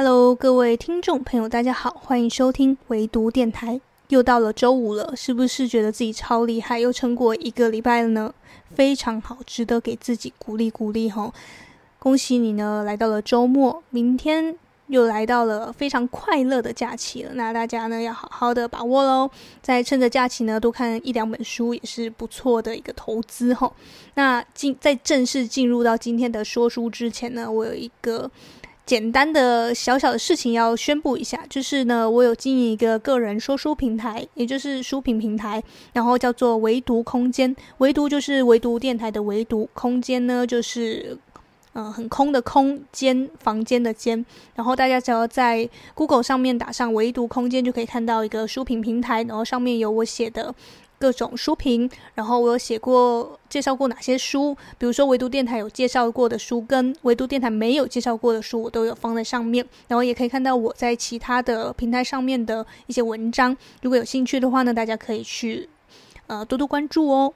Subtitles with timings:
[0.00, 3.80] Hello，各位听众朋友，大家好，欢迎收听唯读电台。
[4.10, 8.32] 又到了周五了，是不是觉得自己超厉害，又撑过一个礼拜了呢？
[8.72, 11.32] 非常好，值得给自己鼓励鼓励哈！
[11.98, 14.54] 恭喜你呢，来到了周末，明天
[14.86, 17.32] 又来到了非常快乐的假期了。
[17.34, 19.28] 那大家呢，要好好的把握喽，
[19.60, 23.68] 再趁着假期呢，多看一两本书也是不错的一个投资哈。
[24.14, 28.30] 那进在正式进入到今天的说书之前呢，我有一个。
[28.88, 37.54] 简单的小小的事情要宣布一下，就是呢，我有经营一个个人说书平台，也就是书评平台，然后叫做唯读空间。
[37.76, 41.18] 唯读就是唯读电台的唯读，空间呢就是
[41.74, 44.24] 嗯、很空的空间，房间的间。
[44.54, 50.54] 然后大家只要在 Google 上面打上“唯读空间”，就可以看到一个书评平台，然后上面有我写的。
[50.98, 59.64] 各种书评，然后我有写过介绍过哪些书，比如说唯独电台有介绍过的书，跟唯独电台没有介绍过的书，我都有放在上面。
[59.86, 63.56] 然后也可以看到我在其他的平台上面的一些文章。
[63.82, 65.68] 如果有兴趣的话呢，大家可以去
[66.26, 67.32] 呃多多关注哦。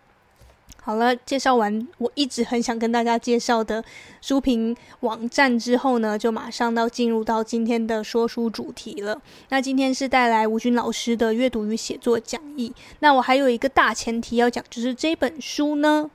[0.84, 3.84] 好了，介绍完我一直很想跟大家介绍的
[4.20, 9.22] 书评网站之后呢，就马上到进入到今天的说书主题了。
[9.50, 12.72] 那今天是带来吴军老师的阅读与写作讲义。
[12.98, 16.10] 那我还有一个大前提要讲，就是这本书呢。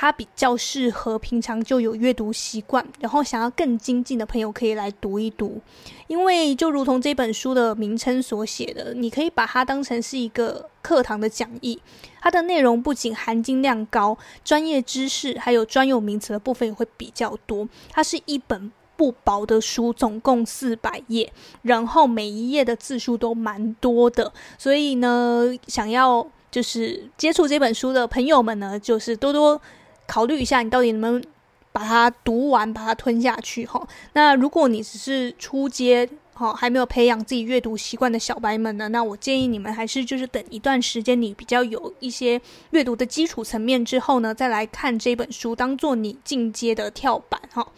[0.00, 5.60] 它比较适合平常就有阅读习惯，然后想要更精进的朋友可以来读一读。
[6.06, 11.82] 因为就如同这本书的名称所写的，你可以把它当成是一个课堂的讲义。
[12.20, 17.68] 它的内容不仅含金量高，专业知识还有专有名词的部分也会比较多。
[17.90, 24.32] 它是一本不薄的书，总共四百页，然后每一页的字数都蛮多的。
[24.56, 29.60] 所以呢，想要就是接触这本书的朋友们呢，就是多多。
[30.08, 31.24] 考虑一下，你到底能不能
[31.70, 33.86] 把它读完，把它吞下去哈？
[34.14, 38.88] 那如果你只是初阶哈，还没有培养自己阅读习惯的小白们呢？
[38.88, 47.68] 那我建议你们还是就是等一段时间，你比较有一些阅读的基础层面之后呢，再来看这本书，当做你进阶的跳板哈。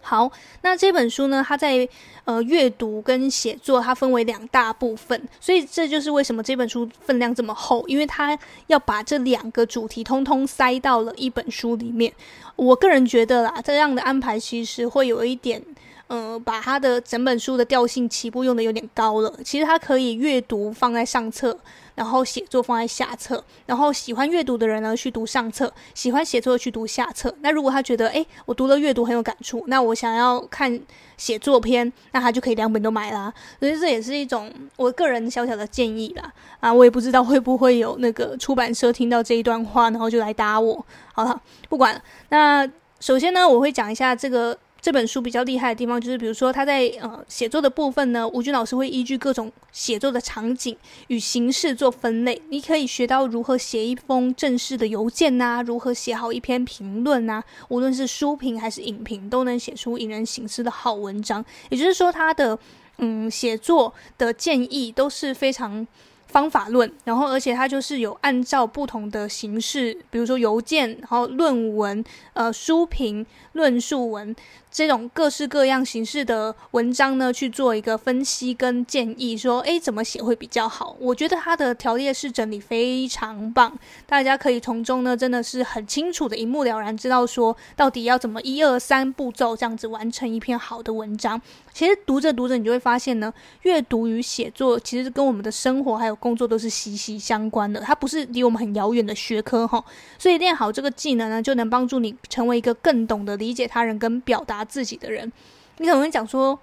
[0.00, 0.30] 好，
[0.62, 1.88] 那这本书呢，它在
[2.24, 12.12] 呃阅读跟写作，它分为两大部分，所以这就是为什么这本书分量这么厚，因为它要把这两个主题通通塞到了一本书里面。
[12.56, 15.62] 我个人觉得啦，这样的安排其实会有一点。
[16.10, 19.32] 呃，把他的整本书的调性起步用的有点高了。
[19.44, 21.56] 其实他可以阅读放在上册，
[21.94, 23.44] 然后写作放在下册。
[23.64, 27.32] 然后喜欢阅读的人呢，去读上册；喜欢写作去读下册。
[27.42, 30.80] 那如果他觉得，诶，我读了阅读很有感触，那我想要看
[31.16, 33.32] 写作篇，那他就可以两本都买啦。
[33.60, 36.32] 所以这也是一种我个人小小的建议啦。
[36.58, 40.84] 啊，我也不知道会不会有那个出版社听到这一段话，然后就来打我。
[41.12, 42.02] 好了，不管了。
[42.30, 42.68] 那
[42.98, 44.58] 首先呢，我会讲一下这个。
[44.80, 50.76] 这本书比较厉害的地方，就是比如说他在呃写作的部分呢，吴军老师会依据各种写作的场景
[51.08, 52.40] 与形式做分类。
[52.48, 61.44] 你可以学到如何写一封正式的邮件呐、如何写好一篇评论呐，无论是书评还是影评，都能写出引人省思的好文章。
[61.68, 62.58] 也就是说，他的
[62.98, 65.86] 嗯写作的建议都是非常。
[66.30, 72.04] 方法论，然后而且它就是有按照不同的形式，比如说邮件，然后论文、
[72.34, 74.32] 呃书评、论述文
[74.70, 80.96] 这种各式各样形式的文章呢，去做一个分析跟建议，说诶怎么写会比较好？
[81.00, 83.76] 我觉得它的条列式整理非常棒，
[84.06, 91.40] 大家可以从中呢真的是很清楚的一目了然，知道说到底要怎么一二三步骤这样子完成一篇好的文章。
[91.72, 93.32] 其实读着读着，你就会发现呢，
[93.62, 99.82] 阅读与写作其实跟我们的生活还有工作都是息息相关的，它不是离我们很遥远的学科哈。
[100.18, 105.30] 所以练好这个技能呢，就能帮助你成为一个更懂得理解他人跟表达自己的人。
[105.78, 106.58] 你可能会讲说，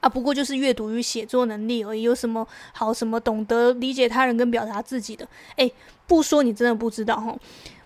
[0.00, 5.26] 啊，不过就是阅读与写作能力而已，有什么好什么懂得理解他人跟表达自己的？
[5.56, 5.72] 诶，
[6.06, 7.36] 不说你真的不知道哈。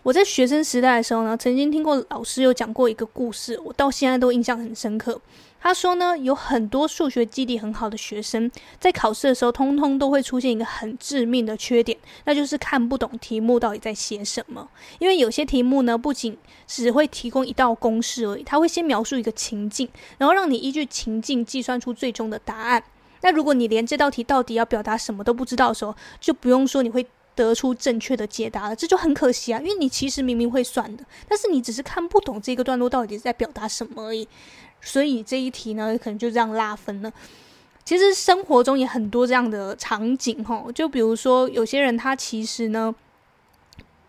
[0.02, 5.20] 我在学生时代的时候呢，曾经听过老师有讲过一个故事，我到现在都印象很深刻。
[5.66, 8.48] 他说呢，有很多数学基底很好的学生，
[8.78, 14.68] 在考试的时候，通通都会出现一个很致命的缺点，那就是看不懂题目到底在写什么。
[15.00, 16.38] 因为有些题目呢，不仅
[16.68, 19.88] 只会提供一道公式而已，他会先描述一个情境，
[20.18, 22.80] 然后让你依据情境计算出最终的答案。
[23.22, 27.04] 那如果你连这道题到底要表达什么都不知道的时候，就不用说你会
[27.34, 34.28] 得出正确的解答了，这就很可惜啊，因为你其实明明会算的，但是你只是看不懂这个段落到底在表达什么而已。
[34.86, 37.12] 所以这一题呢，可能就这样拉分了。
[37.84, 42.94] 其实生活中也很多这样的场景，吼，就比如说有些人他其实呢，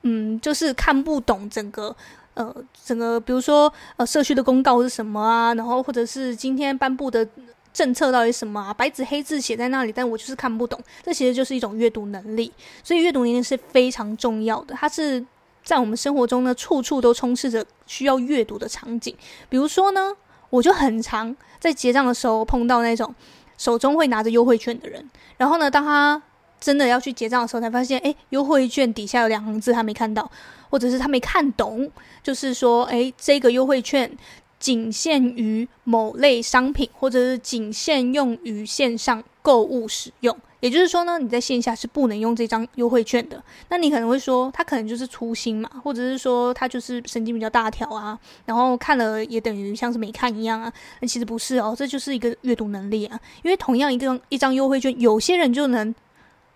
[0.03, 1.95] 嗯，就是看不懂整个，
[2.33, 7.27] 呃，整个，比如说呃，社区的公告是什么啊，然后或者是今天颁布的
[7.71, 8.73] 政策到底什么啊？
[8.73, 10.79] 白纸黑字写在那里，但我就是看不懂。
[11.03, 12.51] 这其实就是一种阅读能力，
[12.83, 14.73] 所以阅读能力是非常重要的。
[14.73, 15.23] 它是
[15.63, 19.15] 在我们生活中呢，处处都充斥着需要阅读的场景。
[19.49, 20.15] 比如说呢，
[20.49, 23.13] 我就很常在结账的时候碰到那种
[23.57, 26.21] 手中会拿着优惠券的人，然后呢，当他
[26.59, 30.29] 真的要去结账的时候，才发现，哎，优惠券底下有两行字他没看到，
[30.69, 31.89] 或者是他没看懂，
[32.23, 34.09] 就是说，哎，这个优惠券。
[34.59, 40.35] 仅限于某类商品，或者是仅限用于线上购物使用。
[40.59, 43.41] 也就是说呢，你在线下是不能用这张优惠券的。
[43.69, 50.73] 那你可能会说，他可能就是粗心嘛，或者是说他就是神经比较大条啊，然后看了也等于像是没看一样啊。
[50.99, 53.19] 那其实不是哦，这就是一个阅读能力啊。
[53.43, 55.93] 因为同样一个一张优惠券，有些人就能。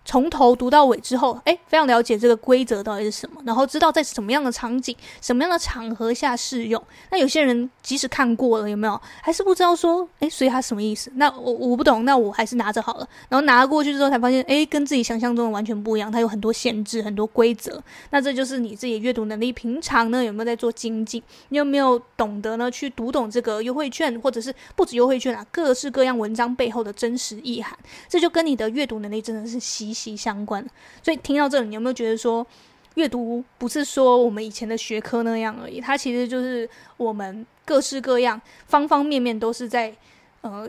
[0.04, 6.82] 从头读到尾之后，诶，非常了解这个规则到底是什么，然后知道在什么样的场景、什么样的场合下适用。
[7.10, 11.10] 那有些人即使看过了，有没有还是不知道说，诶，所以它什么意思？
[11.14, 13.08] 那我我不懂，那我还是拿着好了。
[13.28, 17.82] 然后拿过去之后才发现，诶，跟自己想象中的完全不一样，它有很多限制、很多规则。
[18.10, 21.22] 那这就是你自己阅读能力，平常呢有没有在做精进？
[21.50, 27.78] 你有没有懂得呢去读懂这个优惠券，或者是不止优惠券啊，各式各样文章背后的真实意涵？
[28.08, 30.64] 这就跟你的阅读能力真的是息息相关，
[31.02, 32.46] 所以听到这里，你有没有觉得说，
[32.94, 35.80] 阅读不是说我们以前的学科那样而已？
[35.80, 39.94] 它其实就是我们各式各样、方方面面都是在
[40.40, 40.68] 呃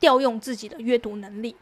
[0.00, 1.54] 调用自己的阅读能力。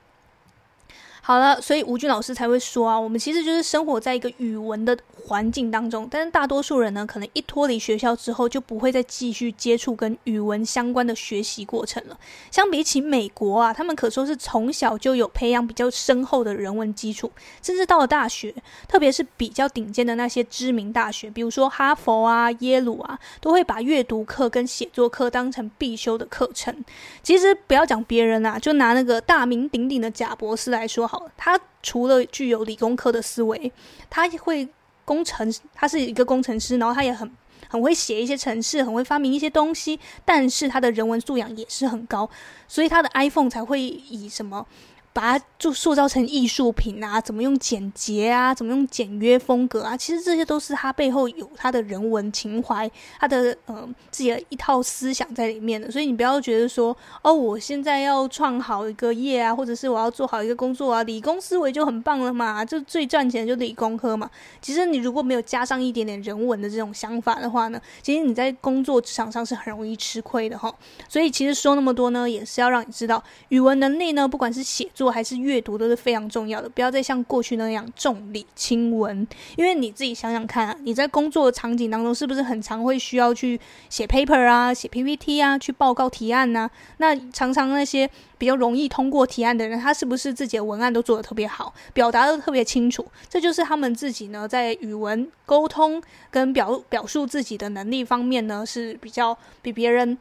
[1.24, 12.18] 好了，所以吴军老师才会说啊，我们其实就是生活在一个语文的环境当中，但是大多数人呢，可能一脱离学校之后，就不会再继续接触跟语文相关的学习过程了。
[12.50, 17.30] 相比起美国啊，他们可说是从小就有培养比较深厚的人文基础，
[17.62, 18.52] 甚至到了大学，
[18.88, 26.84] 特别是比较顶尖的那些知名大学，比如说哈佛啊、耶鲁啊，都会把阅读课跟写作课当成必修的课程。
[27.22, 31.08] 其实不要讲别人啊，就拿那个大名鼎鼎的贾博士来说。
[31.12, 33.70] 好，他除了具有理工科的思维，
[34.08, 34.66] 他会
[35.04, 37.30] 工程，他是一个工程师，然后他也很
[37.68, 42.26] 很会写一些程式，很会发明一些东西，但是他的人文素养也是很高，
[42.66, 44.66] 所以他的 iPhone 才会以什么。
[45.14, 49.94] 把它就塑造成艺术品啊，怎么用简洁啊，怎么用简约风格啊？
[49.96, 55.90] 其实这些都是他背后有他的人文情怀，他的呃自己的一套思想在里面的。
[55.90, 64.30] 所以你不要觉得说，哦，我现在要创好一个业啊，或者是我要做好一个工作啊，理工思维就很棒了嘛，就最赚钱的就理工科嘛。
[64.62, 70.74] 其实你如果没有加上一点点人文的这种想法的话呢，其实你在工作职场上是很容易吃亏的哈。
[71.06, 75.01] 所以其实说那么多呢，也是要让你知道，语文能力呢，不管是写作。
[75.02, 79.26] 做还是阅读都是非常重要的，不要再像过去那样重理轻文。
[79.56, 83.58] 因为你自己想想看啊，你在工作的场景当中，是不是很常会需要去
[83.90, 86.70] 写 paper 啊、写 PPT 啊、去报告提案呢？
[86.98, 88.08] 那常常那些
[88.38, 93.04] 比较容易通过提案的人，他是不是自己的文案都做得特别好，表达的特别清楚？
[93.28, 96.00] 这就是他们自己呢，在语文沟通
[96.30, 100.16] 跟表表述自己的能力方面呢，是比较比别人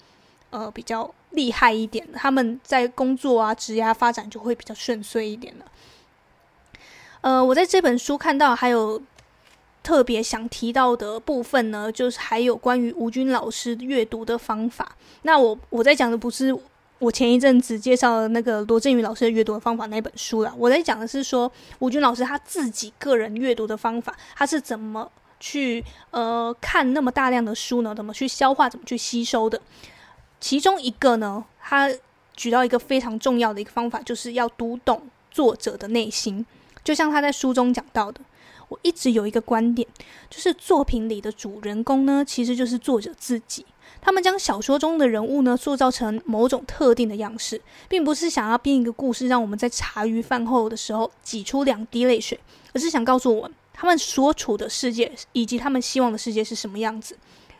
[0.49, 1.13] 呃比较。
[1.31, 5.65] 厉害一点，他们在工作啊、职业发展就会比较顺遂一点了。
[7.21, 9.01] 呃，我在这本书看到还有
[9.83, 14.95] 特别想提到的部分呢，就是还有关于吴军老师阅读的方法。
[15.21, 16.55] 那我我在讲的不是
[16.99, 27.93] 我前一阵子介绍的那个罗振宇老师的阅读的方法那本书了，我在讲的是说吴军老师他自己个人阅读的方法，他是怎么去呃看那么大量的书呢？
[27.95, 28.69] 怎么去消化？
[28.69, 29.59] 怎么去吸收的？
[30.41, 31.89] 其中一个呢，他
[32.35, 36.43] 举到一个非常重要的一个方法，就是要读懂作者的内心。
[36.83, 38.19] 就像他在书中讲到的，
[38.67, 39.87] 我一直有一个观点，
[40.31, 43.63] 就是作品里的主人公呢，其实就是作者自己。
[44.01, 52.39] 他们将小说中的人物呢，塑造成某种特定的样式，并不是想要编一个故事，让我们在茶余饭后的时候挤出两滴泪水，
[52.73, 57.15] 而是想告诉我们，他们所处的世界以及他们希望的世界是什么样子。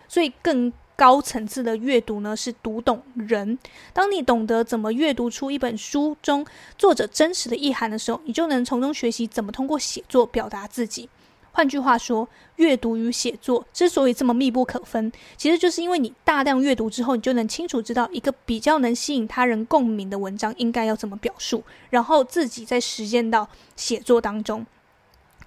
[0.07, 0.73] 所以更。
[1.01, 3.57] 高层次的阅读呢，是读懂人。
[3.91, 6.45] 当你懂得怎么阅读出一本书中
[6.77, 11.09] 作者真实的意涵的时候，你就能从中学习怎么通过写作表达自己。
[11.53, 24.63] 换句话说，阅读与写作之所以这么密不可分，其实就是因为你大量阅读之后，你就能清楚知道一个比较能吸引他人共鸣的文章应该要怎么表述，然后自己再实践到写作当中，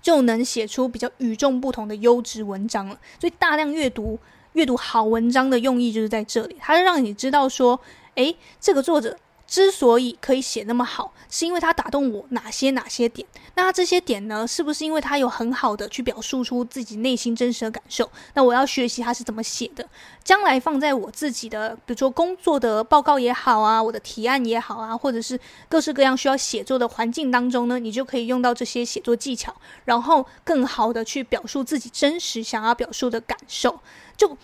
[0.02, 2.98] 就能写出比较与众不同的优质文章了。
[3.20, 4.18] 所以，大量阅读。
[4.54, 7.78] 阅读好文章的用意就是在这里，它是让你知道说，
[8.14, 9.16] 诶，这个作者
[9.46, 13.26] 之所以可以写那么好，是因为他打动我哪些哪些点？
[13.54, 18.10] 那这些点呢，是不是因为他有很好的去表述出自己内心真实的感受？
[18.34, 19.86] 那我要学习他是怎么写的，
[20.24, 33.80] 将来放在我自己的，比如说工作的报告也好啊，我的提案也好啊，或者是各式各样需要写作的环境当中呢，你就可以用到这些写作技巧，然后更好的去表述自己真实想要表述的感受，
[34.16, 34.36] 就。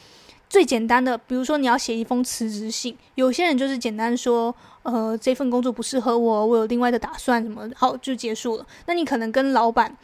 [0.50, 4.52] 最简单的，比如说你要写一封辞职信，有些人就是简单说，
[4.82, 8.66] 呃，这份工作不适合我，我有另外的打算，什么好就结束了。
[8.86, 9.96] 那你可能跟老板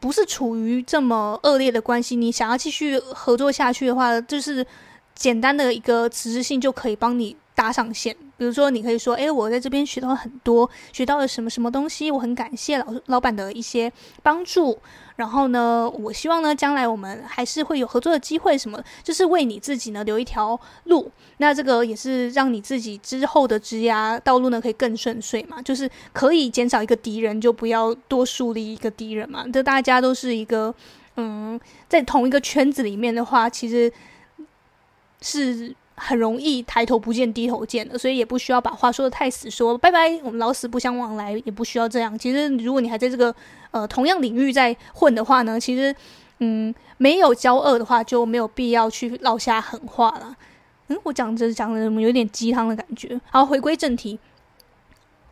[0.00, 4.66] 不是处于这么恶劣的关系，你想要继续合作下去的话，就是
[5.14, 8.14] 简单的一个辞职信就可以帮你搭上线。
[8.36, 14.78] 比如说，你可以说，诶，我在这边学到很多，学到了什么什么东西，我很感谢老老板的一些帮助。
[15.16, 21.10] 然后呢，我希望呢，将来我们还是会有合作的机会，什么，就是为你自己呢留一条路。
[21.38, 29.44] 那这个也是让你自己之后的职涯道路呢可以更顺遂嘛，就是可以减少一个敌人，就不要多树立一个敌人嘛。
[29.52, 30.72] 这大家都是一个，
[31.16, 33.92] 嗯，在同一个圈子里面的话，其实
[35.20, 35.74] 是。
[36.00, 42.16] 很容易抬头不见低头见的，所以也不需要把话说得太死说，说拜拜，我们老死不相往来，也不需要这样。
[42.16, 43.34] 其实，如果你还在这个
[43.72, 45.92] 呃同样领域在混的话呢，其实
[46.38, 50.36] 嗯没有交恶的话，就没有必要去落下狠话了。
[50.86, 53.20] 嗯，我讲着讲着怎么有点鸡汤的感觉？
[53.32, 54.16] 好，回归正题，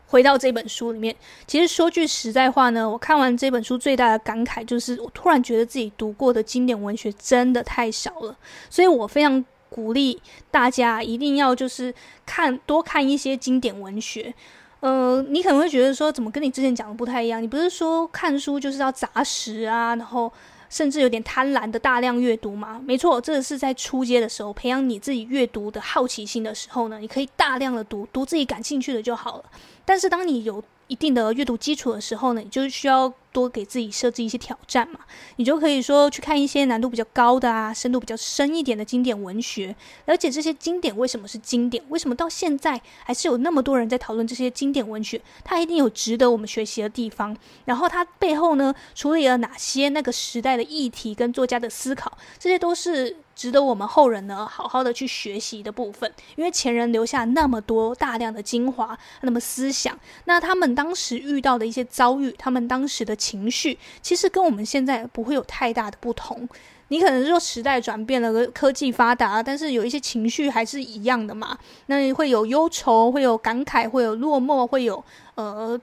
[0.08, 1.14] 回到这本书里面，
[1.46, 8.36] 其实说句实在话呢，我看完这本书最大的感慨就是，我突然觉得自己读过的经典文学真的太少了，
[8.68, 9.44] 所以我非常。
[9.76, 10.18] 鼓励
[10.50, 14.32] 大家一定要就是看多看一些经典文学。
[14.80, 17.42] 呃，你可能会觉得说，怎么跟你之前讲的不太一样？
[17.42, 20.32] 你不是说看书就是要杂食啊，然后
[20.70, 22.80] 甚至有点贪婪的大量阅读吗？
[22.82, 29.44] 没错，这个是在初阶的时候培养你自己阅读的好奇心的时候呢，你可以大量的读，读自己感兴趣的就好了。
[29.84, 35.00] 但是当你有一定的阅读基础的时候呢，你就需要多给自己设置一些挑战嘛。
[35.36, 39.74] 你就可以说去看一些难度比较高的啊，深度比较深一点的经典文学，
[40.04, 47.36] 了解这些经典为什么是经典，为什么到现在还是有那么多人在讨论这些经典文学，它一定有值得我们学习的地方。
[47.64, 53.16] 然后它背后呢，处理了哪些那个时代的议题跟作家的思考，这些都是。
[53.36, 66.48] 值得我们后人呢好好的去学习的部分，因为前人留下那么多大量的精华，那么思想，那他们当时遇到的一些遭遇，他们当时的情绪，其实跟我们现在不会有太大的不同。
[66.88, 71.58] 你可能说时代转变了，科技发达，但是有一些情绪还是一样的嘛。
[71.86, 75.78] 那会有忧愁，会有感慨，会有落寞，会有呃。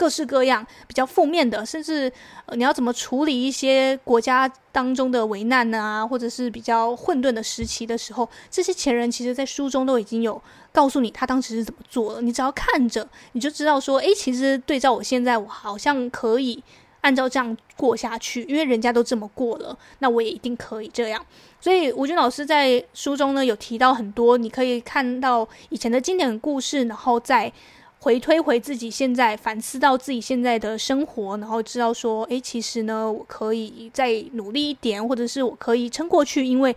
[0.00, 2.10] 各式各样比较负面的，甚至，
[2.54, 10.42] 你要怎么处理一些国家当中的危难啊，或者是比较混沌的时期的时候，这些前人其实在书中都已经有
[10.72, 12.22] 告诉你他当时是怎么做了。
[12.22, 16.64] 你只要看着，你就知道说，诶，其实对照我现在，我好像可以
[17.02, 21.22] 按照这样过下去，因为人家都这么过了，那我也一定可以这样。
[21.60, 27.52] 所以吴军老师在书中呢有提到很多，你可以看到以前的经典故事，然后再。
[28.00, 36.74] 回推回自己现在，反思到自己现在的生活，然后知道说，诶，其实呢，我可以再努力一点，或者是我可以撑过去，因为，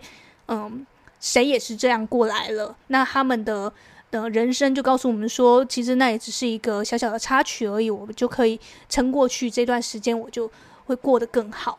[0.48, 0.86] 嗯，
[1.20, 2.76] 谁也是这样过来了。
[2.88, 3.72] 那他们的
[4.10, 10.50] 的人生就告诉我们说，其实那也只是一个小小的插曲而已，我们就可以撑过去这段时间，我就
[10.84, 11.78] 会过得更好。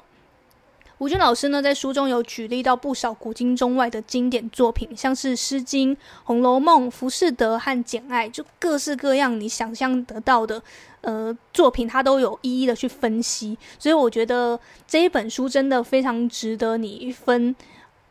[0.99, 10.61] 吴军老师呢，在书中有举例到不少古今中外的经典作品，像是《诗经》《红楼梦》《浮士德》和《简爱》，就各式各样你想象得到的
[11.01, 13.57] 呃作品，他都有一一的去分析。
[13.77, 17.53] 所以我觉得这一本书真的非常值得你分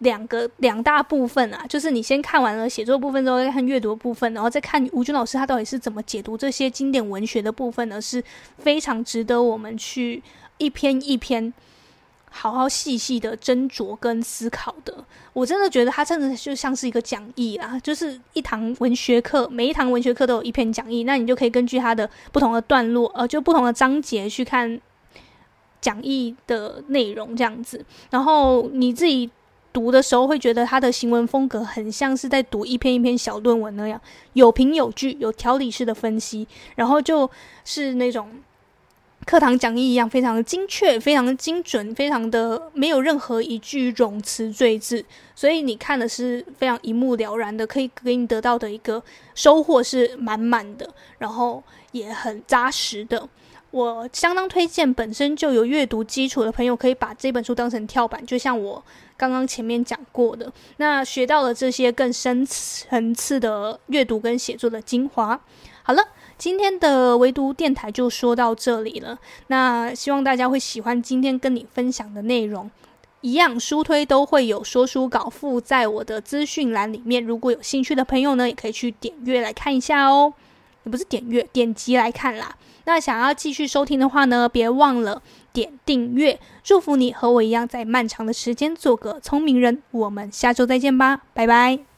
[0.01, 8.23] 两个两大部分啊， 就是你先看完了写作部分之后，再看阅读部分，然后再看吴军老师他到底是怎么解读这些经典文学的部分呢，是
[8.59, 10.23] 非常值得我们去
[10.59, 11.51] 一篇一篇。
[12.37, 14.93] 好好细细的斟酌跟思考的，
[15.33, 24.81] 我真的觉得它真的就像是一个讲义啦，就是一堂文学课，每一堂文学课都有一篇讲义，那你就可以根据它的不同的段落，呃，就不同的章节去看
[25.81, 27.87] 讲义的内容这样子。
[28.11, 29.31] 然后你自己
[29.73, 34.01] 读的时候，会觉得它的行文风格很像是在读一篇一篇小论文那样，
[34.33, 37.31] 有凭有据，有条理式的分析，然后就
[37.65, 38.29] 是那种。
[39.25, 45.05] 课堂讲义一样，非常的精确，非常的精准，非常的没有任何一句冗词赘字，
[45.35, 49.03] 所以你看的是非常一目了然的，可以给你得到的一个
[49.35, 50.89] 收获是满满的，
[51.19, 51.63] 然后
[51.93, 53.27] 也很扎实的。
[53.75, 58.81] 我相当推荐本身就有阅读基础的朋友，可以把这本书当成跳板，就像我
[59.17, 65.41] 刚刚前面讲过的，那学到了这些更深层次的阅读跟写作的精华。
[65.83, 66.01] 好了，
[66.39, 69.19] 今天的唯读电台就说到这里了。
[69.49, 72.71] 那希望大家会喜欢今天跟你分享的内容。
[73.23, 80.33] 一样书推都会有说书稿附在我的资讯栏里面，如果有兴趣的朋友呢，也可以去点阅来看一下哦。
[80.85, 82.55] 也不是点阅，点击来看啦。
[82.85, 85.23] 那想要继续收听的话呢，别忘了
[85.53, 86.39] 点订阅。
[86.63, 89.83] 祝福你和我一样，在漫长的时间做个聪明人。
[89.91, 91.94] 我们下周再见吧，拜拜。